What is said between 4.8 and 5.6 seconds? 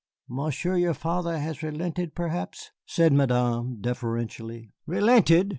"Relented!"